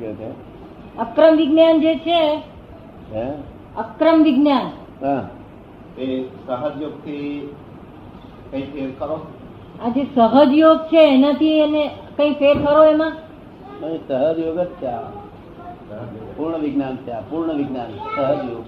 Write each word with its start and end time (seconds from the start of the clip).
કે 0.00 0.10
છે? 0.12 0.30
અક્રમ 0.98 1.36
વિજ્ઞાન 1.36 1.80
જે 1.80 1.92
છે 1.96 2.20
હે? 3.14 3.26
અક્રમ 3.76 4.22
વિજ્ઞાન. 4.22 4.66
હા. 5.02 5.22
એ 5.98 6.06
સહજયોગથી 6.46 7.54
કઈ 8.50 8.62
ફેર 8.62 8.90
કરો 8.98 9.16
આ 9.82 9.88
જે 9.88 10.02
સહજયોગ 10.14 10.78
છે 10.86 11.00
એનાથી 11.14 11.58
એને 11.58 11.84
કઈ 12.16 12.32
ફેર 12.34 12.56
કરો 12.64 12.82
એમાં? 12.84 13.12
સહજયોગ 14.08 14.58
જ 14.60 14.72
છે 14.82 14.92
પૂર્ણ 16.36 16.58
વિજ્ઞાન 16.58 16.96
છે 16.96 17.10
આ 17.12 17.22
પૂર્ણ 17.30 17.52
વિજ્ઞાન 17.52 17.90
સહજ 18.14 18.40
યોગ 18.50 18.66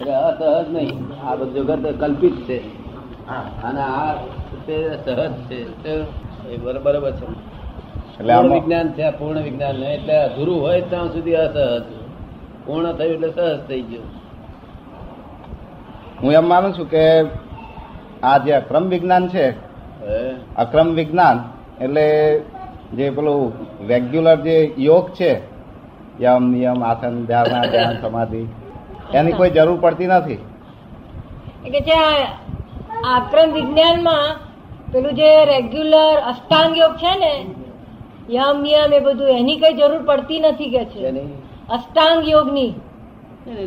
એટલે 0.00 0.14
અસહજ 0.14 0.72
નહીં 0.72 1.02
આ 1.24 1.34
બધું 1.34 1.66
જગત 1.66 2.00
કલ્પિત 2.00 2.36
છે. 2.46 2.58
અને 3.64 3.80
આ 3.80 4.14
સહજ 4.66 5.32
છે 5.50 5.92
એ 6.50 6.56
બરોબર 6.56 7.12
છે. 7.12 7.53
એટલે 8.18 8.34
વિજ્ઞાન 8.54 8.88
છે 8.96 9.06
પૂર્ણ 9.18 9.42
વિજ્ઞાન 9.46 9.76
નહીં. 9.80 9.94
એટલે 9.98 10.16
અધૂરું 10.26 10.58
હોય 10.64 10.80
ત્યાં 10.90 11.08
સુધી 11.14 11.38
અસહજ 11.44 11.86
પૂર્ણ 12.66 12.92
થયું 12.98 13.14
એટલે 13.14 13.28
સહજ 13.36 13.60
થઈ 13.68 13.82
ગયું. 13.88 14.08
હું 16.20 16.30
એમ 16.38 16.46
માનું 16.50 16.72
છું 16.76 16.86
કે 16.94 17.04
આ 18.22 18.36
જે 18.44 18.52
અક્રમ 18.60 18.84
વિજ્ઞાન 18.92 19.24
છે 19.34 19.46
અક્રમ 20.56 20.88
વિજ્ઞાન 20.98 21.36
એટલે 21.84 22.06
જે 22.96 23.06
પેલું 23.16 23.42
રેગ્યુલર 23.88 24.38
જે 24.46 24.56
યોગ 24.78 25.06
છે 25.18 25.30
યમ 26.20 26.42
નિયમ 26.52 26.78
આસન 26.82 27.14
ધ્યાન 27.28 27.70
ધ્યાન 27.72 27.96
સમાધિ 28.02 28.42
એની 29.18 29.36
કોઈ 29.38 29.54
જરૂર 29.56 29.78
પડતી 29.84 30.10
નથી. 30.12 30.40
એ 31.66 31.68
કે 31.74 31.80
છે 31.86 31.96
આ 31.98 32.16
આ 33.04 33.16
અક્રમ 33.18 33.48
વિજ્ઞાનમાં 33.56 34.26
પેલું 34.92 35.14
જે 35.20 35.30
રેગ્યુલર 35.52 36.16
અષ્ટાંગ 36.30 36.72
યોગ 36.80 36.94
છે 37.02 37.12
ને 37.22 37.34
યમ 38.30 38.62
નિયમ 38.62 38.92
એ 38.92 39.00
બધું 39.00 39.28
એની 39.28 39.56
કઈ 39.56 39.72
જરૂર 39.72 40.02
પડતી 40.02 40.40
નથી 40.40 40.70
કે 40.70 40.84
છે. 40.84 41.08
અષ્ટાંગ 41.68 42.28
યોગની. 42.28 42.74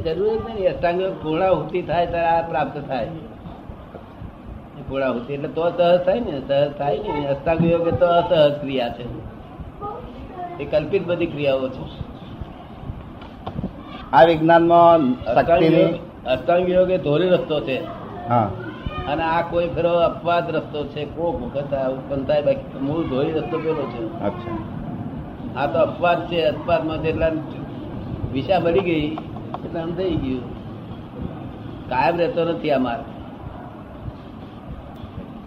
જરૂર 0.05 0.35
જ 0.35 0.41
નહીં. 0.55 0.73
અષ્ટાંગ 0.73 1.01
યોગ 1.01 1.23
પૂર્ણાહુતિ 1.23 1.81
થાય 1.81 2.05
ત્યારે 2.05 2.27
આ 2.27 2.47
પ્રાપ્ત 2.47 2.87
થાય. 2.87 3.05
એ 3.05 4.81
પૂર્ણાહુતિ 4.89 5.33
એટલે 5.33 5.47
તો 5.47 5.69
સહજ 5.69 6.05
થાય 6.05 6.19
ને 6.19 6.41
સહજ 6.47 6.71
થાય 6.71 6.97
ને. 6.97 7.27
અષ્ટાંગ 7.27 7.71
યોગ 7.71 7.89
તો 7.89 8.05
અસહજ 8.05 8.61
ક્રિયા 8.61 8.89
છે. 8.89 9.05
એ 10.59 10.65
કલ્પિત 10.65 11.07
બધી 11.07 11.25
ક્રિયાઓ 11.25 11.69
છે. 11.69 12.07
આ 14.13 14.23
વિજ્ઞાનમાં 14.23 15.23
અષ્ટાંગ 16.25 16.69
યોગ 16.69 16.91
એ 16.91 16.97
ધોરી 16.97 17.29
રસ્તો 17.29 17.59
છે. 17.59 17.81
હા. 18.29 18.51
અને 19.07 19.23
આ 19.23 19.41
કોઈ 19.41 19.67
ફેરો 19.67 19.89
અપવાદ 19.89 20.55
રસ્તો 20.55 20.87
છે? 20.87 21.05
કોક 21.05 21.41
વખત 21.41 21.73
ઉત્પન્ન 21.73 22.23
થાય 22.23 22.41
બાકી 22.41 22.79
મૂળ 22.81 23.03
ધોરી 23.03 23.31
રસ્તો 23.31 23.57
પેલો 23.57 23.85
છે. 23.87 24.03
આ 25.55 25.65
તો 25.65 25.79
અપવાદ 25.79 26.27
છે. 26.27 26.41
અપવાદમાં 26.41 27.01
જેટલા 27.01 27.29
વિશા 28.33 28.59
મળી 28.59 28.79
ગઈ 28.79 29.17
એટલે 29.65 29.79
આમ 29.79 29.91
થઈ 29.91 30.15
ગયું. 30.15 30.41
કાયમ 31.89 32.17
રહેતો 32.17 32.45
નથી 32.45 32.71
આ 32.71 32.79
માર્ગ. 32.79 33.03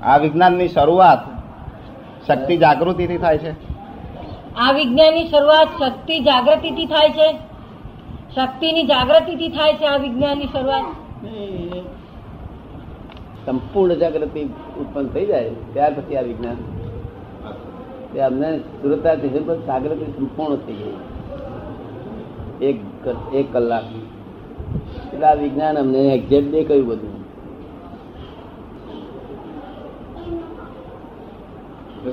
આ 0.02 0.16
વિજ્ઞાનની 0.16 0.68
શરૂઆત 0.68 1.18
શક્તિ 2.26 2.56
જાગૃતિથી 2.56 3.18
થાય 3.18 3.38
છે. 3.38 3.52
આ 4.56 4.72
વિજ્ઞાનની 4.72 5.26
શરૂઆત 5.26 5.68
શક્તિ 5.82 6.20
જાગૃતિથી 6.20 6.86
થાય 6.86 7.10
છે. 7.10 7.38
શક્તિની 8.34 8.82
જાગૃતિથી 8.82 9.48
થાય 9.48 9.74
છે 9.74 9.84
આ 9.84 9.96
વિજ્ઞાનની 9.96 10.44
શરૂઆત. 10.44 10.84
સંપૂર્ણ 13.46 13.94
જાગૃતિ 13.94 14.44
ઉત્પન્ન 14.80 15.06
થઈ 15.06 15.26
જાય 15.26 15.50
ત્યાર 15.72 15.92
પછી 15.94 16.16
આ 16.16 16.20
વિજ્ઞાન. 16.20 16.56
તે 18.12 18.20
અમને 18.20 18.58
સુરતા 18.58 19.14
જાગૃતિ 19.14 20.04
સંપૂર્ણ 20.04 20.56
થઈ 20.56 20.72
ગઈ. 20.72 20.96
એક 22.66 22.80
એક 23.34 23.52
કલાક. 23.52 23.84
એટલે 25.14 25.26
આ 25.26 25.34
વિજ્ઞાન 25.34 25.78
અમને 25.78 25.98
એક્ઝેક્ટ 25.98 26.50
દેખાયું 26.50 26.86
બધું. 26.86 27.20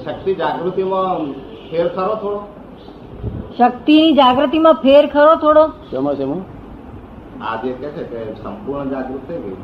શક્તિ 0.05 0.35
જાગૃતિમાં 0.35 1.31
ફેર 1.69 1.87
ખરો 1.87 2.15
થોડો? 2.15 2.39
શક્તિની 3.57 4.13
જાગૃતિમાં 4.13 4.73
ફેર 4.73 5.07
ખરો 5.07 5.35
થોડો? 5.35 5.67
શેમાં 5.67 6.15
શેમાં? 6.15 6.57
આ 7.43 7.55
કે 7.55 7.71
છે 7.73 8.03
કે 8.03 8.33
સંપૂર્ણ 8.33 8.89
જાગૃત 8.89 9.27
થઈ 9.27 9.37
ગઈ. 9.37 9.55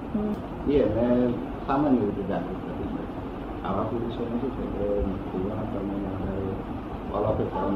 એ 0.73 0.83
સામાન્ય 1.67 1.99
રીતે 1.99 2.23
જાગૃત 2.27 2.61
ગઈ 2.67 2.89
આવા 3.65 3.83
પુરુષોને 3.83 4.35
શું 4.41 4.51
છે 4.51 4.63
કે 4.73 4.87
પૂર્વના 5.25 5.65
કર્મને 5.71 5.95
આધારે 6.07 6.45
ઓલ 7.13 7.25
પરમ 7.53 7.75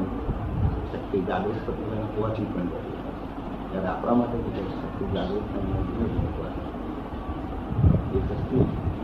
શક્તિ 0.92 1.18
જાગૃત 1.20 1.56
થતી 1.66 1.86
હોય 1.90 2.06
પહોંચી 2.16 2.44
પણ 2.44 2.66
જતી 2.66 2.96
ત્યારે 3.70 3.88
આપણા 3.88 4.14
માટે 4.14 4.36
શું 4.36 4.66
શક્તિ 4.72 5.04
જાગૃત 5.14 5.44
નથી 5.54 6.06
એ 8.14 8.20
શક્તિ 8.20 8.58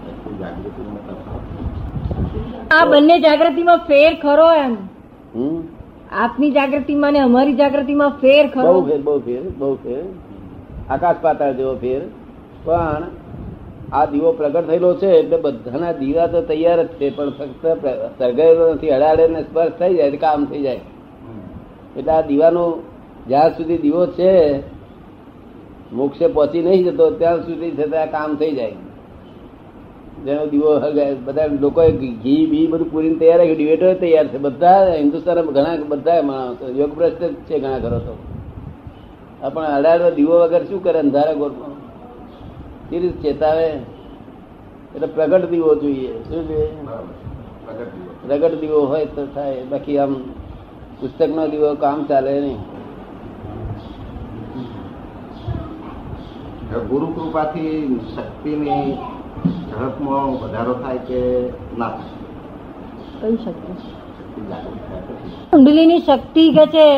શક્તિ 0.06 0.30
જાગૃતિનો 0.38 0.98
તફાવત 1.06 2.72
આ 2.72 2.86
બંને 2.86 3.20
જાગૃતિમાં 3.20 3.78
ફેર 3.78 4.12
ખરો 4.22 4.52
એમ. 4.52 4.76
હમ? 5.34 5.58
આપની 6.12 6.50
જાગૃતિમાં 6.50 7.12
ને 7.12 7.18
અમારી 7.18 7.52
જાગૃતિમાં 7.54 8.10
ફેર 8.20 8.50
ખરો. 8.50 8.72
બહુ 8.72 8.86
ફેર 8.86 9.00
બહુ 9.02 9.18
ફેર 9.18 9.42
બહુ 9.58 9.74
ફેર. 9.74 10.02
આકાશ 10.90 11.16
પાતાળ 11.22 11.54
જેવો 11.54 11.74
ફેર. 11.74 12.02
પણ 12.64 13.02
આ 13.98 14.06
દીવો 14.12 14.30
પ્રગટ 14.38 14.66
થયેલો 14.68 14.90
છે 15.00 15.08
એટલે 15.20 15.36
બધાના 15.44 15.94
દીવા 16.00 16.28
તો 16.32 16.38
તૈયાર 16.50 16.80
જ 16.82 16.92
છે, 16.98 17.06
પણ 17.16 17.30
ફક્ત 17.38 17.64
સળગાયેલો 18.18 18.64
નથી 18.74 18.94
અડાડે 18.96 19.24
ને 19.34 19.40
સ્પર્શ 19.42 19.74
થઈ 19.80 19.94
જાય 19.98 20.18
કામ 20.24 20.40
થઈ 20.50 20.62
જાય. 20.66 20.82
એટલે 21.98 22.12
આ 22.12 22.22
દીવાનો 22.30 22.64
જ્યાં 23.28 23.54
સુધી 23.56 23.82
દીવો 23.84 24.02
છે, 24.16 24.30
મોક્ષે 25.92 26.26
પહોંચી 26.34 26.64
નહીં 26.66 26.82
જતો, 26.86 27.04
ત્યાં 27.20 27.44
સુધી 27.46 27.72
છતાં 27.76 28.08
કામ 28.14 28.30
થઈ 28.40 28.54
જાય. 28.58 28.78
જેનો 30.24 30.44
દીવો 30.52 30.70
બધા 31.26 31.48
લોકો 31.64 31.82
ઘી, 32.00 32.44
બી 32.50 32.66
બધું 32.72 32.88
પૂરીને 32.92 33.18
તૈયાર 33.20 33.40
છે 33.48 33.54
ડિવેટો 33.54 33.86
તૈયાર 34.02 34.26
છે, 34.32 34.38
બધા 34.46 34.96
હિન્દુસ્તાન 35.02 35.38
ઘણા, 35.56 35.76
બધા 35.92 36.22
માણસો 36.22 36.64
યોગ 36.80 36.92
ભ્રષ્ટ 36.98 37.22
છે 37.48 37.56
ઘણા 37.62 37.82
ઘરો 37.84 37.98
તો. 38.06 38.14
પણ 39.54 39.70
અઢાર 39.76 40.00
દીવો 40.18 40.36
વગર 40.42 40.62
શું 40.68 40.80
કરે 40.84 40.98
અંધારા 40.98 41.38
ગોરમાં 41.40 41.73
કેવી 42.90 43.02
રીતે 43.02 43.22
ચેતાવે. 43.22 43.68
એટલે 44.94 45.06
પ્રગટ 45.06 45.50
દીવો 45.50 45.74
જોઈએ. 45.74 46.12
શું 46.22 46.48
જોઈએ? 46.48 46.68
પ્રગટ 48.28 48.60
દીવો 48.60 48.86
હોય 48.86 49.06
તો 49.06 49.26
થાય. 49.26 49.64
બાકી 49.64 49.98
આમ 49.98 50.14
પુસ્તકનો 51.00 51.48
દીવો 51.48 51.74
કામ 51.74 52.04
ચાલે 52.04 52.40
નહીં. 52.40 52.58
ગુરુ 56.88 57.06
કૃપાથી 57.06 58.00
શક્તિની 58.16 58.96
ઝડપમાં 59.70 60.32
વધારો 60.40 60.74
થાય 60.74 60.98
કે 60.98 61.20
ના 61.78 61.88
થાય? 61.88 62.14
કઈ 63.20 63.36
શક્તિ? 63.44 63.72
કુંડલીની 65.50 65.98
શક્તિ 65.98 66.52
કે 66.52 66.66
છે? 66.66 66.88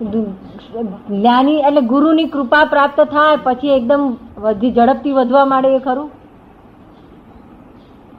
જ્ઞાની 0.00 1.60
એટલે 1.68 1.82
ગુરુની 1.92 2.30
કૃપા 2.34 2.64
પ્રાપ્ત 2.64 2.98
થાય 3.14 3.36
પછી 3.44 3.74
એકદમ 3.78 4.02
વધી 4.38 4.72
ઝડપથી 4.72 5.12
વધવા 5.12 5.44
માંડે 5.44 5.70
એ 5.76 5.78
ખરું? 5.78 6.08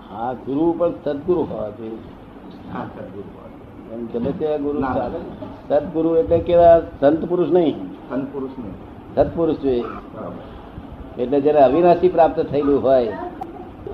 હા 0.10 0.32
ગુરુ 0.46 0.66
પણ 0.80 0.94
સદગુરુ 1.06 1.42
હોવા 1.52 1.72
જોઈએ. 1.78 2.00
સદગુરુ 2.96 3.30
ગમે 4.14 4.32
તેવા 4.40 4.58
ગુરુ 4.58 4.80
ચાલે. 4.82 5.20
સદગુરુ 5.70 6.10
એટલે 6.16 6.38
કેવા 6.40 6.78
સંત 7.00 7.22
પુરુષ 7.30 7.52
નહીં. 7.52 7.76
સંત 8.10 8.26
પુરુષ 8.34 8.56
નહીં 8.58 8.76
સત્પુરુષ 9.16 9.60
જોઈએ 9.64 9.86
એટલે 11.18 11.38
જયારે 11.42 11.62
અવિનાશી 11.64 12.10
પ્રાપ્ત 12.10 12.40
થયેલું 12.52 12.80
હોય 12.82 13.14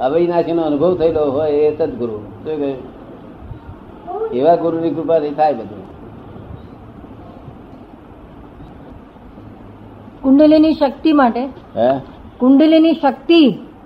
અવિનાશી 0.02 0.56
નો 0.58 0.64
અનુભવ 0.64 0.94
થયેલો 0.98 1.22
હોય 1.32 1.58
એ 1.68 1.76
સદગુરુ. 1.80 2.18
શું 2.44 2.56
કહ્યું 2.62 2.78
એવા 4.40 4.58
ગુરુની 4.64 4.96
કૃપાથી 4.96 5.36
થાય 5.40 5.54
બધું. 5.54 5.79
કુંડલીની 10.30 10.74
શક્તિ 10.76 11.14
માટે 11.16 11.44
હે 11.76 11.88
કુંડલીની 12.40 12.96
શક્તિ 12.98 13.42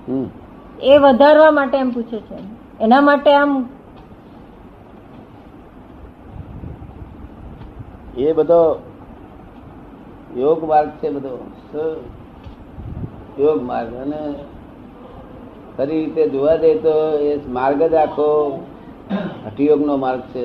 હમ. 0.07 0.25
એ 0.83 0.97
વધારવા 0.99 1.51
માટે 1.53 1.77
એમ 1.77 1.91
પૂછે 1.91 2.19
છે 2.21 2.37
એના 2.79 3.01
માટે 3.03 3.29
આમ 3.35 3.51
એ 8.17 8.33
બધો 8.33 8.59
યોગ 10.37 10.59
માર્ગ 10.65 10.89
છે 10.99 11.07
બધો 11.11 11.33
યોગ 13.39 13.59
માર્ગ 13.63 13.91
અને 13.97 14.21
ખરી 15.75 16.01
રીતે 16.01 16.23
જોવા 16.31 16.57
જઈએ 16.57 16.75
તો 16.81 16.95
એ 17.23 17.31
માર્ગ 17.51 17.79
જ 17.87 17.95
આખો 17.97 18.27
હઠયોગનો 19.45 19.95
માર્ગ 19.97 20.21
છે? 20.31 20.43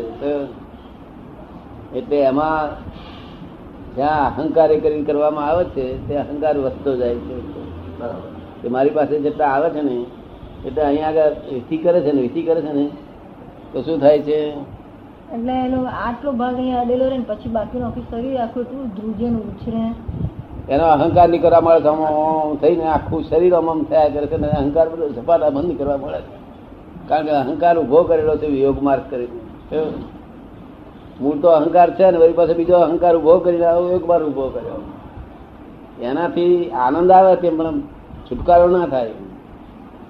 એટલે 1.95 2.19
એમાં 2.23 2.69
જ્યાં 3.99 4.41
અહંકાર 4.43 4.69
કરીને 4.85 5.05
કરવામાં 5.09 5.47
આવે 5.51 5.65
છે 5.75 5.85
તે 6.09 6.15
અહંકાર 6.23 6.55
વધતો 6.65 6.97
જાય 7.01 7.21
છે. 7.27 7.37
બરાબર. 8.01 8.31
કે 8.63 8.69
મારી 8.69 8.97
પાસે 8.97 9.15
જેટલા 9.27 9.53
આવે 9.57 9.69
છે 9.71 9.83
ને 9.83 9.97
એટલે 10.67 10.83
અહીંયા 10.83 11.11
આગળ 11.11 11.37
વિધિ 11.53 11.77
કરે 11.85 12.01
છે 12.01 12.13
ને 12.13 12.21
વિધિ 12.27 12.43
કરે 12.43 12.61
છે 12.61 12.73
ને 12.79 12.85
તો 13.73 13.83
શું 13.83 14.01
થાય 14.01 14.23
છે? 14.23 14.39
એટલે 15.35 15.55
એનો 15.67 15.79
આટલો 16.07 16.31
ભાગ 16.33 16.55
અહીંયા 16.55 16.81
અડેલો 16.81 17.05
રહે 17.09 17.21
પછી 17.29 17.49
બાકીનું 17.49 17.93
શરીર 18.11 18.41
આખું 18.41 18.65
તું 18.71 18.91
ધ્રુજન 18.97 19.33
ને 19.33 19.41
ઉછરે. 19.51 19.85
એનો 20.69 20.85
અહંકાર 20.85 21.27
નહીં 21.29 21.43
કરવા 21.43 21.61
મળે 21.61 21.81
તો 21.81 21.93
થઈને 22.61 22.85
આખું 22.87 23.25
શરીર 23.25 23.55
આમ 23.55 23.69
આમ 23.69 23.81
થયા 23.85 24.13
કરે 24.15 24.27
છે 24.27 24.35
અને 24.35 24.49
અહંકાર 24.61 24.87
બધો 24.89 25.09
ઝપાટા 25.17 25.51
બંધ 25.51 25.79
કરવા 25.79 25.97
મળે 25.97 26.21
છે. 26.27 26.37
કારણ 27.09 27.27
કે 27.27 27.33
અહંકાર 27.43 27.75
ઊભો 27.79 28.01
કરેલો 28.05 28.35
છે 28.37 28.47
યોગ 28.47 28.79
માર્ગ 28.83 29.05
કરી 29.11 29.29
મૂળ 31.21 31.37
તો 31.39 31.49
અહંકાર 31.49 31.89
છે 31.95 32.11
ને, 32.11 32.19
વળી 32.19 32.33
પાસે 32.33 32.53
બીજો 32.55 32.77
અહંકાર 32.77 33.15
ઊભો 33.17 33.39
કરીને 33.39 33.65
આવો, 33.65 33.89
એક 33.91 34.05
વાર 34.09 34.23
ઊભો 34.25 34.49
કર્યો. 34.49 34.81
એનાથી 36.03 36.71
આનંદ 36.85 37.11
આવે 37.11 37.35
તે 37.37 37.51
પણ 37.51 37.81
છુટકારો 38.29 38.67
ના 38.69 38.87
થાય. 38.87 39.11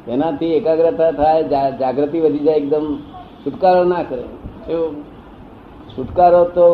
એનાથી 0.08 0.54
એકાગ્રતા 0.54 1.10
થાય 1.12 1.42
જાગૃતિ 1.78 2.20
વધી 2.20 2.38
જાય, 2.38 2.56
એકદમ 2.56 2.86
છુટકારો 3.44 3.84
ના 3.84 4.02
કરે. 4.02 4.24
છુટકારો 5.92 6.42
તો 6.56 6.66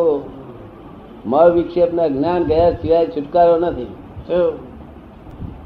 મળ 1.25 1.49
વિક્ષેપના 1.51 2.07
જ્ઞાન 2.07 2.43
ગયા 2.43 2.71
સિવાય 2.71 3.07
છુટકારો 3.07 3.55
નથી. 3.57 3.87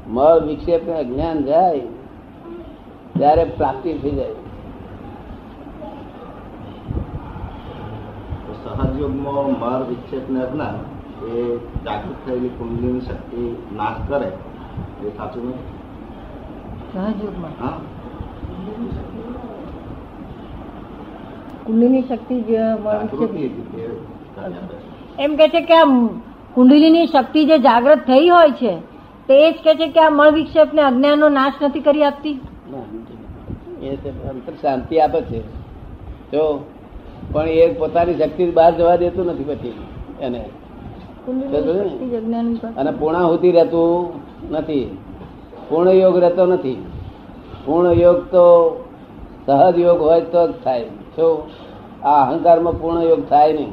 મળ 0.08 0.38
વિક્ષેપના 0.46 1.02
જ્ઞાન 1.02 1.42
જાય, 1.42 1.80
ત્યારે 3.18 3.44
પ્રાપ્તિ 3.56 3.92
થઈ 3.94 4.10
જાય. 4.10 4.34
તો 8.84 9.56
માર 9.60 9.82
વિચ્છેદને 9.82 10.40
અજ્ઞાન 10.42 10.74
એ 11.26 11.58
જાગૃત 11.84 12.26
થયેલી 12.26 12.48
કુંડલીની 12.48 13.00
શક્તિ 13.00 13.56
નાશ 13.76 14.08
કરે 14.08 14.26
એ 15.04 15.08
સાચું 15.16 15.48
નથી? 15.48 15.58
સહયોગમાં 16.92 17.52
હા. 17.60 17.78
કુંડલીની 21.66 22.02
શક્તિ 22.02 22.40
જે. 22.40 22.58
એમ 25.18 25.36
કે 25.36 25.48
છે 25.48 25.60
કે 25.60 25.74
આ 25.74 25.84
કુંડલીની 26.54 27.06
શક્તિ 27.06 27.44
જે 27.44 27.58
જાગૃત 27.58 27.98
થઈ 28.06 28.28
હોય 28.28 28.50
છે 28.50 28.76
તે 29.26 29.52
જ 29.52 29.56
કે 29.64 29.74
છે 29.74 29.88
કે 29.88 30.00
આ 30.00 30.10
મળ 30.10 30.30
વિક્ષેપ 30.30 30.72
ને 30.72 30.82
અજ્ઞાનનો 30.82 31.28
નાશ 31.28 31.54
નથી 31.62 31.80
કરી 31.80 32.04
આપતી? 32.04 32.40
એ 33.82 33.96
અંતર 34.30 34.52
શાંતિ 34.62 35.00
આપે 35.00 35.20
છે. 35.20 35.40
જો 36.32 36.64
પણ 37.32 37.48
એ 37.48 37.72
પોતાની 37.72 38.14
શક્તિ 38.14 38.50
બહાર 38.50 38.76
જવા 38.76 38.96
દેતું 38.96 39.26
નથી 39.26 39.44
પછી 39.44 39.74
એને. 40.20 40.44
અને 42.76 42.90
પૂર્ણાહુતિ 42.90 43.50
રહેતું 43.50 44.12
નથી. 44.50 44.98
પૂર્ણ 45.68 45.90
યોગ 45.90 46.18
રહેતો 46.18 46.46
નથી. 46.46 46.86
પૂર્ણ 47.64 47.92
યોગ 47.92 48.16
તો 48.16 48.76
સહજ 49.46 49.78
યોગ 49.78 50.00
હોય 50.00 50.20
તો 50.20 50.48
જ 50.48 50.52
થાય. 50.64 50.84
જો 50.84 51.50
આ 52.02 52.30
અહંકારમાં 52.30 52.80
પૂર્ણ 52.80 53.02
યોગ 53.02 53.28
થાય 53.28 53.52
નહીં. 53.52 53.72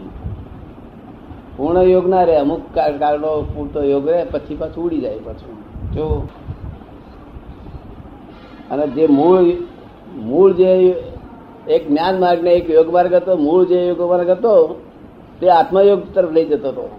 પૂર્ણ 1.58 1.82
યોગ 1.82 2.10
ના 2.10 2.24
રહે 2.24 2.36
અમુક 2.36 2.62
કાળ- 2.74 2.98
કાળનો 2.98 3.42
પૂરતો 3.42 3.84
યોગ 3.84 4.10
રહે 4.10 4.26
પછી 4.26 4.56
પાછું 4.56 4.86
ઉડી 4.86 5.02
જાય 5.02 5.20
પાછું. 5.20 5.68
જો. 5.92 6.28
અને 8.72 8.88
જે 8.88 9.08
મૂળ 9.08 9.44
મૂળ 10.16 10.54
જે 10.54 10.96
એક 11.70 11.88
જ્ઞાન 11.88 12.20
માર્ગ 12.20 12.44
ને 12.44 12.52
એક 12.52 12.70
યોગ 12.70 12.94
માર્ગ 12.94 13.14
હતો, 13.14 13.38
મૂળ 13.38 13.66
જે 13.66 13.88
યોગ 13.88 14.02
માર્ગ 14.02 14.30
હતો, 14.30 14.82
તે 15.40 15.50
આત્મયોગ 15.50 16.14
તરફ 16.14 16.32
લઈ 16.32 16.46
જતો 16.46 16.68
હતો. 16.68 16.90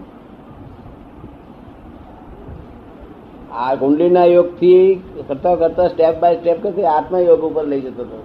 આ 3.52 3.74
કુંડલીના 3.74 4.24
યોગથી 4.24 5.02
કરતા 5.28 5.54
કરતા 5.54 5.88
સ્ટેપ 5.88 6.20
બાય 6.20 6.36
સ્ટેપ 6.36 6.62
કરતી 6.62 6.84
આત્મયોગ 6.84 7.40
ઉપર 7.40 7.66
લઈ 7.66 7.80
જતો 7.80 8.02
હતો. 8.02 8.22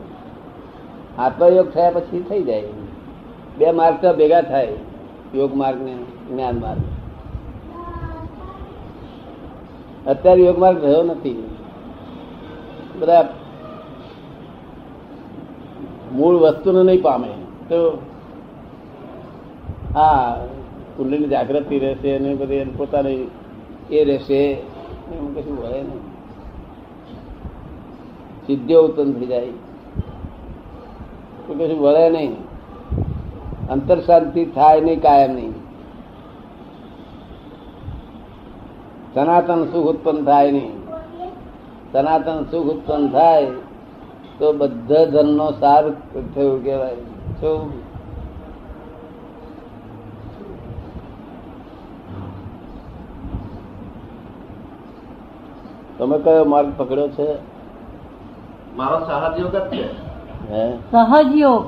આત્મયોગ 1.18 1.70
થયા 1.70 1.92
પછી 1.92 2.26
થઈ 2.30 2.44
જાય. 2.44 2.64
બે 3.58 3.72
માર્ગ 3.72 3.96
તો 4.02 4.14
ભેગા 4.14 4.42
થાય, 4.42 4.68
યોગ 5.36 5.56
માર્ગ 5.56 5.82
ને 5.82 5.94
જ્ઞાન 6.32 6.60
માર્ગ. 6.60 6.82
અત્યારે 10.08 10.42
યોગ 10.42 10.60
માર્ગ 10.60 10.82
થયો 10.82 11.04
નથી. 11.04 11.50
બધા 13.00 13.30
મૂળ 16.14 16.36
વસ્તુને 16.44 16.82
નહીં 16.84 17.02
પામે 17.02 17.30
તો 17.70 17.80
હા 19.94 20.18
કુંડલીની 20.96 21.30
જાગૃતિ 21.30 21.80
રહેશે 21.80 22.10
અને 22.12 22.30
બધી 22.36 22.62
એની 22.62 22.78
પોતાની 22.78 23.22
એ 23.92 24.04
રહેશે 24.04 24.40
એમ 25.12 25.26
કશું 25.34 25.58
હોય 25.58 25.82
નહીં 25.82 26.04
સિદ્ધિઓ 28.46 28.80
ઉત્પન્ન 28.84 29.14
થઈ 29.16 29.28
જાય 29.28 29.54
તો 31.44 31.52
કશું 31.54 31.80
વળે 31.80 32.06
નહીં 32.12 32.34
અંતર 33.70 34.00
શાંતિ 34.04 34.48
થાય 34.52 34.82
નહીં 34.82 35.02
કાયમ 35.02 35.36
નહીં 35.36 35.54
સનાતન 39.14 39.62
સુખ 39.72 39.90
ઉત્પન્ન 39.90 40.26
થાય 40.26 40.52
નહીં 40.52 40.74
સનાતન 41.92 42.40
સુખ 42.52 42.72
ઉત્પન્ન 42.72 43.06
થાય 43.12 43.52
તો 44.40 44.54
બધા 44.54 45.06
ધનનો 45.06 45.52
સાર 45.52 45.90
થયું 46.36 46.64
કહેવાય. 46.64 46.96
તમે 55.98 56.20
કયો 56.20 56.46
માર્ગ 56.46 56.74
પકડ્યો 56.78 57.08
છે? 57.08 57.36
મારો 58.78 59.00
સહજયોગ 59.00 59.56
જ 59.56 59.60
છે. 59.60 59.84
હે? 60.50 60.78
સહજયોગ. 60.92 61.66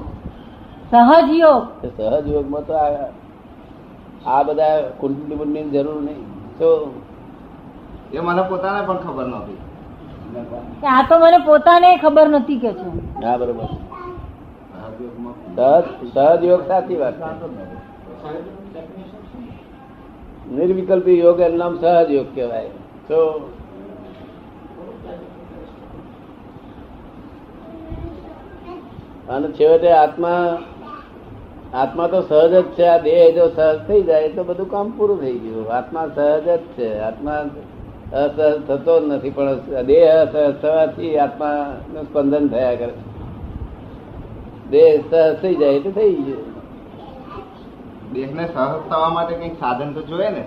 સહજયોગ. 0.92 1.82
તે 1.82 1.90
સહજ 1.98 2.32
યોગમાં 2.32 2.66
તો 2.66 2.74
આ 2.74 2.90
આ 4.26 4.44
બધા 4.44 4.82
કુંડલી 5.00 5.36
બુંડલી 5.36 5.70
જરૂર 5.70 6.02
નહીં. 6.02 6.50
તો 6.58 6.94
એ 8.14 8.20
મને 8.20 8.42
પોતાને 8.42 8.88
પણ 8.88 8.98
ખબર 8.98 9.26
નહોતી. 9.26 9.58
આ 10.88 11.02
તો 11.10 11.16
મને 11.20 11.40
પોતાને 11.46 11.90
ખબર 11.98 12.28
નથી 12.30 12.60
કે 12.60 12.72
છે. 12.74 12.88
હા, 13.26 13.38
બરોબર. 13.38 13.68
સહજ 16.14 16.44
યોગ 16.44 16.62
સાચી 16.68 16.96
વાત 16.96 17.16
નિર્વિકલ્પી 20.52 21.20
યોગ 21.20 21.40
એનું 21.40 21.58
નામ 21.58 21.76
સહજ 21.76 22.12
યોગ 22.12 22.30
કહેવાય. 22.36 22.70
તો 23.08 23.20
અને 29.30 29.48
છેવટે 29.48 29.92
આત્મા 29.92 30.58
આત્મા 31.74 32.08
તો 32.08 32.20
સહજ 32.22 32.54
જ 32.54 32.64
છે, 32.78 32.86
આ 32.88 32.98
દેહ 32.98 33.22
જો 33.36 33.46
સહજ 33.48 33.80
થઈ 33.88 34.04
જાય 34.04 34.30
તો 34.30 34.44
બધું 34.44 34.70
કામ 34.72 34.88
પૂરું 34.98 35.18
થઈ 35.22 35.38
ગયું. 35.38 35.72
આત્મા 35.74 36.06
સહજ 36.16 36.48
જ 36.48 36.58
છે. 36.78 36.90
આત્મા 37.00 37.40
અસહજ 38.12 38.62
થતો 38.68 39.00
જ 39.00 39.14
નથી 39.14 39.30
પણ 39.30 39.60
દેહ 39.86 40.14
અસર 40.14 40.52
થવાથી 40.52 41.18
આત્મા 41.18 41.74
નું 41.94 42.04
સ્પંદન 42.04 42.48
થયા 42.48 42.76
કરે 42.76 42.94
દેહ 44.70 45.02
સહજ 45.10 45.42
થઈ 45.42 45.56
જાય 45.56 45.74
એટલે 45.74 45.92
થઈ 45.92 46.14
ગયું. 46.14 46.46
દેહને 48.14 48.46
સહજ 48.46 48.90
થવા 48.90 49.10
માટે 49.10 49.36
કંઈક 49.36 49.60
સાધન 49.60 49.94
તો 49.94 50.02
જોઈએ 50.02 50.30
ને? 50.30 50.44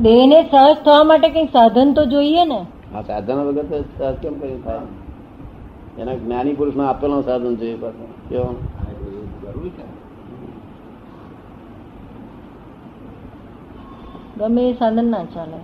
દેહને 0.00 0.42
સહજ 0.42 0.74
થવા 0.84 1.04
માટે 1.04 1.28
કઈ 1.28 1.46
સાધન 1.46 1.92
તો 1.92 2.04
જોઈએ 2.04 2.44
ને? 2.44 2.66
આ 2.94 3.02
સાધનો 3.02 3.44
વગર 3.44 3.62
તો 3.62 3.82
સહજ 3.98 4.14
કેમ 4.22 4.38
કરી 4.38 4.58
થાય? 4.64 4.80
એના 5.98 6.14
જ્ઞાની 6.14 6.54
પુરુષ 6.54 6.76
આપેલો 6.76 7.22
સાધન 7.22 7.56
જોઈએ 7.56 7.76
પાછું. 7.76 8.28
કેવો? 8.28 8.44
હા, 8.44 8.92
જરૂરી 9.42 9.70
છે. 9.70 9.82
ગમે 14.36 14.70
એ 14.70 14.74
સાધન 14.74 15.04
ના 15.04 15.24
ચાલે. 15.24 15.56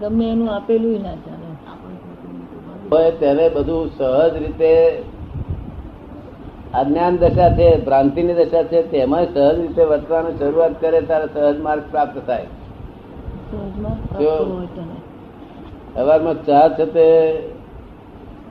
ગમે 0.00 0.24
એનું 0.28 0.48
આપેલું 0.50 1.02
ના 1.02 1.16
ચાલે 1.24 1.46
હોય 2.90 3.10
તેને 3.12 3.44
બધું 3.50 3.90
સહજ 3.90 4.34
રીતે 4.38 4.72
અજ્ઞાન 6.74 7.14
દશા 7.18 7.50
છે 7.56 7.68
ભ્રાંતિની 7.80 8.38
દશા 8.40 8.64
છે 8.64 8.78
તેમાં 8.90 9.26
સહજ 9.26 9.58
રીતે 9.58 9.82
વર્તવાનું 9.84 10.38
શરૂઆત 10.38 10.74
કરે 10.80 11.00
ત્યારે 11.02 11.28
સહજ 11.28 11.58
માર્ગ 11.60 11.84
પ્રાપ્ત 11.90 12.16
થાય. 12.26 12.48
સવારમાં 15.94 16.38
ચા 16.46 16.68
છે 16.76 16.86
તે 16.88 17.06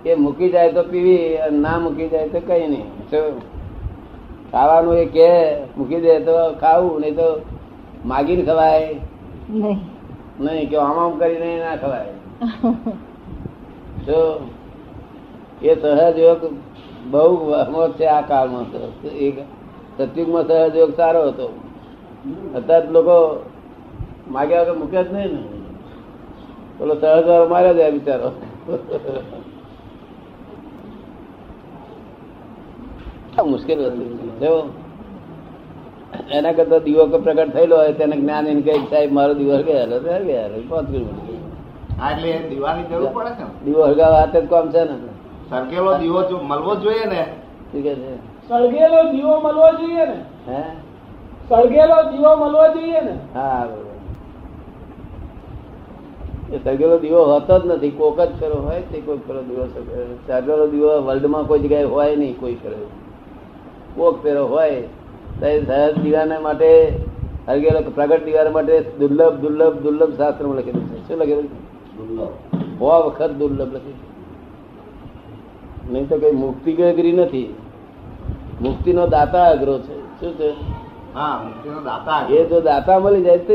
એ 0.05 0.15
મૂકી 0.17 0.51
જાય 0.51 0.73
તો 0.73 0.83
પીવી 0.85 1.37
અને 1.39 1.57
ના 1.59 1.79
મૂકી 1.79 2.09
જાય 2.09 2.27
તો 2.29 2.39
કઈ 2.41 2.67
નહીં? 2.67 2.87
ખાવાનું 4.51 4.97
એ 4.97 5.05
કે 5.07 5.29
મૂકી 5.77 6.01
દે 6.01 6.13
તો 6.21 6.35
ખાવું 6.59 7.01
નહીં 7.01 7.15
તો 7.15 7.27
માગીને 8.05 8.43
ખવાય 8.43 8.79
નહીં 9.51 9.79
નહીં 10.39 10.69
કે 10.69 10.77
આમ 10.77 10.97
આમ 10.99 11.13
કરીને 11.19 11.49
ના 11.63 11.75
ખવાય. 11.75 12.13
જો 14.07 14.19
એ 15.61 15.75
સહજ 15.81 16.17
યોગ 16.19 16.41
બહુ 17.11 17.33
વહમો 17.49 17.81
છે 17.97 18.05
આ 18.07 18.21
કાળમાં 18.21 18.65
તો. 18.71 18.79
સતયુગમાં 19.97 20.43
સહજ 20.47 20.75
યોગ 20.75 20.91
સારો 20.95 21.21
હતો. 21.29 21.47
અત્યારે 22.55 22.87
લોકો 22.95 23.15
માગ્યા 24.31 24.63
વગર 24.63 24.77
મૂકે 24.79 24.99
જ 25.03 25.07
નહીં 25.13 25.31
ને. 25.33 25.41
પેલો 26.77 26.93
સહજ 26.95 27.25
વાળો 27.27 27.47
માર્યો 27.49 27.73
જાય 27.73 27.91
બિચારો. 27.91 28.29
મુશ્કેલ 33.51 33.79
વસ્તુ 33.85 34.05
એના 36.29 36.53
કરતા 36.53 36.79
દીવો 36.79 37.07
પ્રગટ 37.07 37.53
થયેલો 37.53 37.75
હોય 37.75 37.93
તેને 37.93 38.15
જ્ઞાન 38.17 38.47
એને 38.47 38.61
કઈ 38.61 38.87
સાહેબ 38.89 39.11
મારો 39.11 39.33
દીવો 39.33 39.53
હળગાયેલો 39.53 39.99
તો 39.99 40.09
હળગાયેલો 40.09 40.57
પાંચ 40.69 40.87
કિલોમીટર. 40.87 41.33
એટલે 42.09 42.49
દીવાની 42.49 42.87
જરૂર 42.89 43.09
પડે 43.09 43.31
ને? 43.39 43.45
દીવો 43.65 43.81
હળગાવા 43.85 44.19
હાથે 44.19 44.41
જ 44.41 44.47
કોમ 44.47 44.71
છે 44.71 44.83
ને 44.83 44.95
સરકેલો 45.49 45.97
દીવો 45.97 46.23
જો 46.29 46.37
મળવો 46.39 46.75
જોઈએ 46.75 47.05
ને? 47.05 47.21
ઠીક 47.71 47.83
છે? 47.83 48.13
સળગેલો 48.47 48.99
દીવો 49.11 49.35
મળવો 49.39 49.67
જોઈએ 49.79 50.05
ને? 50.05 50.17
હે? 50.47 50.61
સળગેલો 51.49 51.97
દીવો 52.11 52.31
મળવો 52.35 52.65
જોઈએ 52.75 53.01
ને? 53.01 53.15
હા 53.33 53.67
એ 56.51 56.59
સળગેલો 56.59 56.97
દીવો 56.97 57.23
હોતો 57.25 57.59
જ 57.59 57.63
નથી. 57.67 57.91
કોક 57.91 58.17
જ 58.17 58.31
ફેરો 58.39 58.55
હોય 58.55 58.81
તે 58.81 59.01
કોઈ 59.01 59.21
ફેરો 59.27 59.41
દીવો 59.41 59.65
સળગેલો 60.27 60.67
દીવો 60.67 61.01
વર્લ્ડમાં 61.01 61.47
કોઈ 61.47 61.59
જગ્યાએ 61.59 61.83
હોય 61.85 62.15
નહીં 62.15 62.35
કોઈ 62.35 62.55
ફેરો 62.55 62.77
કોક 63.97 64.23
ફેરો 64.23 64.47
હોય 64.47 64.81
સહજ 65.39 65.99
દીવાને 65.99 66.39
માટે 66.39 66.99
હરગેલો 67.47 67.91
પ્રગટ 67.95 68.25
દીવા 68.25 68.51
માટે 68.51 68.81
દુર્લભ 68.81 69.33
દુર્લભ 69.33 69.73
દુર્લભ 69.73 70.17
શાસ્ત્રમાં 70.17 70.55
લખેલું 70.55 70.87
છે. 70.87 71.07
શું 71.07 71.17
લખેલું 71.17 71.43
છે? 71.43 72.77
બહુ 72.77 72.87
વખત 72.87 73.31
દુર્લભ 73.31 73.73
લખેલું 73.73 74.15
નહીં 75.93 76.09
તો 76.09 76.17
કઈ 76.17 76.31
મુક્તિ 76.31 76.73
અઘરી 76.73 77.11
નથી. 77.11 77.55
મુક્તિનો 78.61 79.07
દાતા 79.07 79.49
અઘરો 79.49 79.79
છે. 79.79 80.19
શું 80.19 80.33
છે? 80.33 80.49
હા 81.13 81.41
મુક્તિનો 81.43 81.81
દાતા 81.81 82.27
એ 82.29 82.45
જો 82.45 82.61
દાતા 82.61 82.99
મળી 82.99 83.21
જાય 83.23 83.37
તો. 83.37 83.53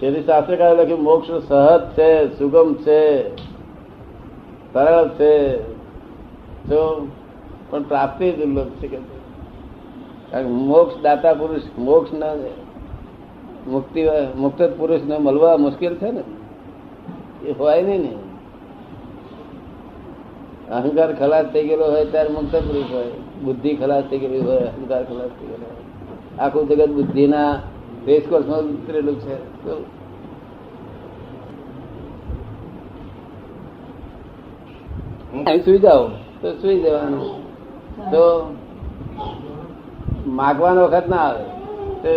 તેથી 0.00 0.22
શાસ્ત્રકારે 0.22 0.82
લખ્યું 0.82 1.02
મોક્ષ 1.02 1.30
સહજ 1.48 1.80
છે 1.98 2.38
સુગમ 2.38 2.74
છે 2.74 3.36
સરળ 4.72 5.08
છે 5.08 5.56
જો 6.70 7.08
પણ 7.70 7.82
પ્રાપ્તિ 7.82 8.32
દુર્લભ 8.32 8.66
છે 8.66 8.88
કે 8.88 10.42
મોક્ષ 10.42 11.02
દાતા 11.02 11.34
પુરુષ 11.34 11.60
મોક્ષ 11.78 12.12
ના 12.12 12.34
મુક્તિ 13.66 14.06
મુક્ત 14.36 14.62
પુરુષ 14.78 15.00
ને 15.02 15.18
મળવા 15.18 15.56
મુશ્કેલ 15.56 15.94
છે 15.94 16.10
ને? 16.10 16.22
એ 17.46 17.52
હોય 17.52 17.82
નહીં 17.82 18.00
ને. 18.00 18.12
અહંકાર 20.70 21.14
ખલાસ 21.14 21.44
થઈ 21.44 21.66
ગયેલો 21.66 21.84
હોય 21.84 22.04
ત્યારે 22.04 22.28
મુક્ત 22.28 22.56
પુરુષ 22.56 22.92
હોય. 22.92 23.04
બુદ્ધિ 23.44 23.74
ખલાસ 23.74 24.04
થઈ 24.04 24.18
ગયેલી 24.18 24.40
હોય, 24.40 24.58
અહંકાર 24.58 25.04
ખલાસ 25.04 25.30
થઈ 25.40 25.46
ગયેલો 25.46 25.64
હોય. 25.64 26.46
આખું 26.46 26.68
જગત 26.68 26.88
બુદ્ધિના 26.88 27.60
રેસકોર્સમાં 28.06 28.60
ઉતરેલું 28.60 29.20
છે. 29.20 29.64
તો 35.64 35.76
જાઓ. 35.76 36.29
તો 36.42 36.52
સુઈ 36.52 36.80
જવાનું 36.80 37.24
તો 38.10 38.24
માગવાનો 40.26 40.86
વખત 40.86 41.08
ના 41.08 41.16
આવે. 41.16 41.44
તો 42.02 42.14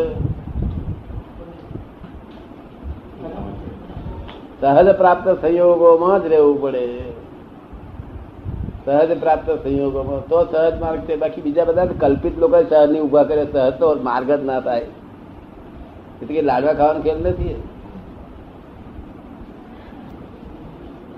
સહજ 4.62 4.90
પ્રાપ્ત 4.98 5.28
સંયોગોમાં 5.42 6.24
જ 6.24 6.26
રહેવું 6.26 6.62
પડે. 6.62 6.86
સહજ 8.86 9.20
પ્રાપ્ત 9.20 9.50
સંયોગોમાં. 9.64 10.28
તો 10.28 10.46
સહજ 10.52 10.82
માર્ગ 10.82 11.00
છે. 11.00 11.16
બાકી 11.16 11.42
બીજા 11.42 11.64
બધા 11.64 11.86
તો 11.86 11.96
કલ્પિત 12.00 12.40
લોકો 12.40 12.64
સહજની 12.64 13.00
ઊભા 13.00 13.24
કરે. 13.24 13.46
સહજ 13.46 13.80
તો 13.80 13.94
માર્ગ 14.04 14.32
જ 14.32 14.42
ના 14.46 14.60
થાય. 14.60 14.88
એટલે 16.22 16.34
કે 16.36 16.42
લાડવા 16.42 16.74
ખાવાનો 16.74 17.02
ખેલ 17.02 17.18
નથી 17.18 17.56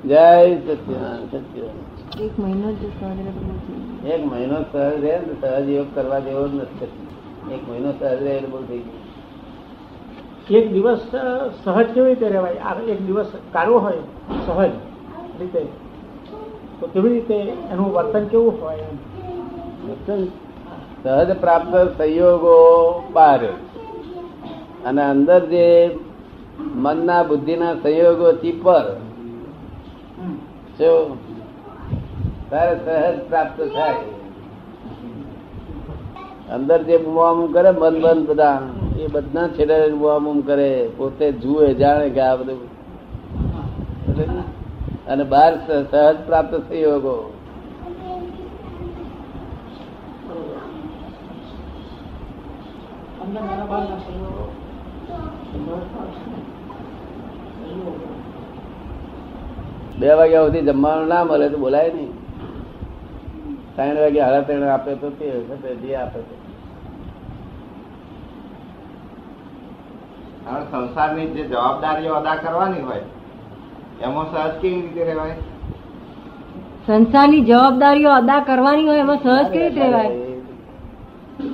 જય 0.05 0.25
સચિદાન 0.57 1.21
સચિદાન 1.31 1.77
એક 2.21 2.39
મહિનો 2.39 2.71
જ 2.71 2.81
સહજ 2.99 3.17
રહેવું 3.17 4.05
એક 4.05 4.25
મહિનો 4.25 4.55
સહજ 4.61 5.01
રહે 5.01 5.19
ને 5.19 5.33
સહજ 5.41 5.69
યોગ 5.69 5.87
કરવા 5.95 6.19
જેવો 6.19 6.47
જ 6.47 6.53
નથી. 6.55 6.87
એક 7.53 7.69
મહિનો 7.69 7.91
સહજ 7.91 8.23
રહે 8.23 8.31
એટલે 8.35 8.47
બહુ 8.47 8.57
થઈ 8.67 8.77
ગયું. 8.77 9.01
એક 10.49 10.73
દિવસ 10.73 10.99
સહજ 11.63 11.87
કેવી 11.93 12.07
રીતે 12.07 12.29
રહેવાય? 12.29 12.55
આ 12.63 12.75
એક 12.87 13.05
દિવસ 13.05 13.27
કાળો 13.53 13.79
હોય 13.79 13.97
સહજ 14.45 14.71
રીતે. 15.39 15.67
તો 16.79 16.87
કેવી 16.87 17.09
રીતે 17.09 17.35
એનું 17.71 17.93
વર્તન 17.93 18.27
કેવું 18.27 18.61
હોય 18.61 18.87
વર્તન 19.87 20.25
સહજ 21.03 21.39
પ્રાપ્ત 21.39 21.73
સંયોગો 21.97 22.57
બહાર 23.13 23.43
અને 24.85 25.01
અંદર 25.01 25.39
જે 25.45 25.97
મનના 26.59 27.23
બુદ્ધિના 27.23 27.75
સંયોગો 27.75 28.31
થી 28.31 28.51
પર 28.51 28.85
તારે 32.49 32.73
સહજ 32.85 33.17
પ્રાપ્ત 33.29 33.59
થાય. 33.75 34.05
અંદર 36.55 36.79
જે 36.83 36.97
બુવામ 36.97 37.39
કરે 37.53 37.71
મન 37.71 37.95
મન 38.01 38.19
બધા 38.25 38.59
એ 38.97 39.07
બધા 39.07 39.47
છેડે 39.55 39.77
બુવામ 40.01 40.25
કરે 40.41 40.69
પોતે 40.97 41.27
જુએ 41.43 41.67
જાણે 41.73 42.07
કે 42.09 42.21
આ 42.21 42.35
બધું. 42.35 42.61
અને 45.07 45.23
બહાર 45.23 45.51
સહજ 45.67 46.17
પ્રાપ્ત 46.27 46.53
સંયોગો 46.67 47.15
બે 59.99 60.07
વાગ્યા 60.13 60.45
સુધી 60.45 60.61
જમવાનું 60.61 61.07
ના 61.07 61.23
મળે 61.23 61.47
તો 61.49 61.57
બોલાય 61.57 61.91
નહીં. 61.95 62.24
ત્રણ 63.75 63.97
વાગે 63.97 64.19
હારા 64.21 64.41
ત્રણ 64.41 64.69
આપે 64.69 64.91
તો 64.95 65.09
તે 65.11 65.25
જે 65.81 65.95
આપે 65.95 66.19
તો. 66.19 66.35
હવે 70.45 70.61
સંસારની 70.71 71.27
જે 71.35 71.43
જવાબદારીઓ 71.45 72.15
અદા 72.15 72.37
કરવાની 72.37 72.81
હોય 72.81 73.05
એમાં 74.01 74.27
સહજ 74.27 74.53
કેવી 74.61 74.81
રીતે 74.81 75.03
રહેવાય? 75.03 75.35
સંસારની 76.87 77.41
જવાબદારીઓ 77.41 78.11
અદા 78.11 78.41
કરવાની 78.41 78.87
હોય 78.87 78.99
એમાં 78.99 79.19
સહજ 79.19 79.49
કેવી 79.49 79.63
રીતે 79.63 79.81
રહેવાય? 79.81 80.11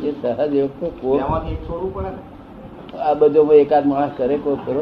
એ 0.04 0.12
સહજ 0.14 0.54
યોગ 0.56 0.72
તો 0.80 0.88
કોઈ 1.02 1.20
એમાંથી 1.20 1.58
છોડવું 1.68 1.92
પડે 1.94 2.12
આ 3.04 3.16
બધો 3.16 3.42
એકાદ 3.56 3.86
માણસ 3.86 4.18
કરે 4.18 4.36
કોઈ 4.38 4.60
કરો 4.66 4.82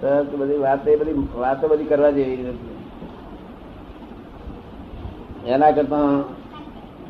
સહજ 0.00 0.28
બધી 0.40 0.60
વાત 0.60 0.88
એ 0.88 0.96
બધી 0.96 1.28
વાતો 1.36 1.68
બધી 1.68 1.86
કરવા 1.86 2.12
જેવી 2.12 2.42
નથી. 2.44 2.75
એના 5.46 5.70
કરતા 5.70 6.22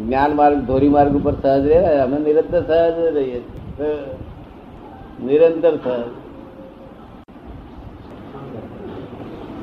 જ્ઞાન 0.01 0.33
માર્ગ 0.35 0.59
ધોરી 0.59 0.89
માર્ગ 0.89 1.17
ઉપર 1.17 1.35
સહજ 1.35 1.67
રહે 1.67 1.99
અમે 2.01 2.19
નિરંતર 2.19 2.63
સહજ 2.63 3.17
રહીએ 3.17 3.41
નિરંતર 5.25 5.75
સહજ. 5.77 6.03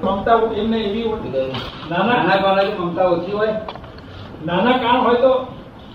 મમતા 0.03 0.39
એમને 0.57 0.77
એવી 0.77 1.05
નાના 1.89 2.23
મમતા 2.79 3.07
ઓછી 3.07 3.31
હોય. 3.31 3.55
નાના 4.45 4.77
કાન 4.77 4.97
હોય 4.97 5.21
તો 5.21 5.33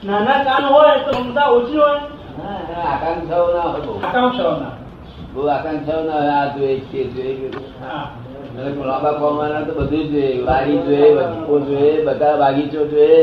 નાના 0.04 0.44
કાન 0.44 0.64
હોય 0.64 0.98
તો 0.98 1.10
મમતા 1.20 1.48
ઓછી 1.48 1.76
હોય. 1.76 2.00
હા, 2.38 2.58
હા, 2.68 2.84
આકાંક્ષાઓ 2.92 3.46
ના 3.54 3.60
હોય 3.62 3.82
બહુ. 3.82 3.92
આકાંક્ષાઓ 4.06 4.56
ના. 4.60 4.74
હોય. 6.10 6.32
આ 6.32 6.46
જોઈએ 6.56 6.80
છીએ 6.80 7.04
જોઈએ 7.04 7.50
લાંબા 8.58 9.12
કોમવાના 9.12 9.62
તો 9.62 9.72
બધું 9.74 10.04
જ 10.04 10.12
જોઈએ. 10.12 10.42
વાડી 10.42 10.78
જોઈએ 10.78 11.08
વચકો 11.14 11.54
જોઈએ, 11.60 12.04
બધા 12.04 12.36
બાગીચો 12.36 12.80
જોઈએ. 12.86 13.22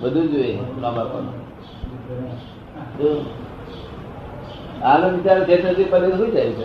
બધું 0.00 0.26
જોઈએ 0.32 0.58
લાંબા 0.82 1.04
કોમવા 1.04 1.40
તો 2.98 3.06
આનો 4.82 5.06
વિચાર 5.08 5.38
છે 5.44 5.54
તો 5.62 5.68
હજી 5.68 5.84
પગે 5.84 6.08
સુઈ 6.16 6.30
જાય 6.30 6.52
છે. 6.52 6.64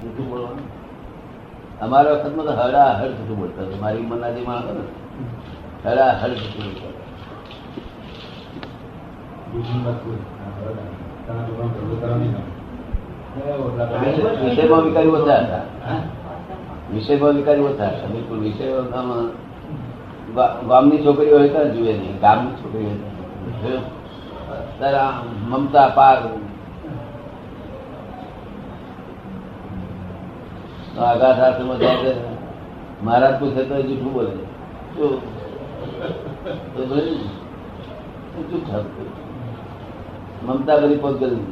જૂઠું 0.00 0.26
બોલવાનું. 0.30 0.66
અમારા 1.80 2.12
વખતમાં 2.12 2.46
તો 2.46 2.52
હડા 2.52 2.90
હડ 3.00 3.12
જૂઠું 3.18 3.38
બોલતા 3.38 3.62
હતા. 3.62 3.80
મારી 3.80 4.02
ઉંમરના 4.04 4.30
જે 4.30 4.40
માણસો 4.46 4.72
ને 4.74 4.84
હડા 5.84 6.12
હડ 6.20 6.32
જૂઠું 6.34 6.62
બોલતા 6.64 6.90
હતા. 6.92 7.04
વિષયમાં 14.44 14.84
વિકારી 14.84 15.10
ઓછા 15.18 15.38
હતા. 15.42 15.64
વિષયમાં 16.94 17.34
વિકારી 17.36 17.64
ઓછા 17.70 17.88
હતા. 17.88 18.08
બિલકુલ 18.12 18.38
વિષયોમાં 18.40 19.30
ગામની 20.68 21.04
છોકરી 21.04 21.32
હોય 21.32 21.48
તો 21.48 21.60
જુએ 21.74 21.92
નહીં. 21.92 22.20
ગામની 22.20 22.54
છોકરી 22.62 22.86
હોય? 23.62 23.80
તારે 24.80 25.00
મમતા 25.50 25.88
પાર 25.96 26.18
આઘાત 30.96 31.12
આગા 31.12 31.32
શાસ્ત્રમાં 31.36 31.78
જાય 31.78 32.14
મહારાજ 33.04 33.34
પૂછે 33.40 33.62
તો 33.68 33.74
જૂઠું 33.82 34.12
બોલે? 34.12 34.32
શું? 34.94 35.14
થાતું? 38.70 39.08
મમતા 40.42 40.76
બધી 40.76 40.96
પોત 40.96 41.18
કરી 41.18 41.42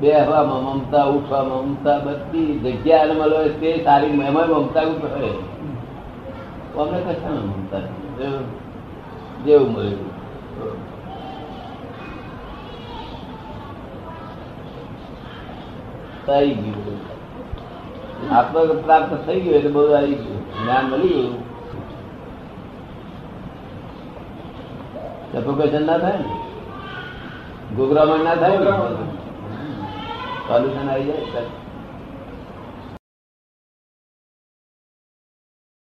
બેહવામાં 0.00 0.64
મમતા 0.64 1.06
ઉઠવામાં 1.06 1.64
મમતા 1.64 1.98
બધી 1.98 2.54
જગ્યા 2.54 3.02
અને 3.02 3.14
મળે 3.14 3.48
તે 3.48 3.84
સારી 3.84 4.12
મહેમાન 4.12 4.50
મમતા 4.50 4.82
ઉઠે 4.84 5.30
અમને 6.78 6.98
કશામાં 7.00 7.48
મમતા 7.48 7.82
જેવું 9.44 9.72
મળ્યું 9.72 10.10
થઈ 16.26 16.54
ગયું 16.54 17.00
આત્મ 18.32 18.82
પ્રાપ્ત 18.82 19.26
થઈ 19.26 19.40
ગયું 19.40 19.56
એટલે 19.56 19.70
બધું 19.70 19.98
આવી 19.98 20.14
ગયું. 20.14 20.64
જ્ઞાન 20.64 20.86
મળી 20.86 21.08
ગયું. 21.08 21.34
સફોકેશન 25.32 25.86
ના 25.86 25.98
થાય 25.98 26.18
ને? 26.18 26.24
ગુગરામણ 27.76 28.24
ના 28.24 28.34
થાય 28.34 28.56
સોલ્યુશન 28.56 30.90
આવી 30.90 31.04
જાય. 31.04 31.42